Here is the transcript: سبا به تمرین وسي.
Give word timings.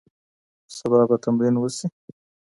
سبا 0.77 0.99
به 1.09 1.15
تمرین 1.23 1.55
وسي. 1.57 1.87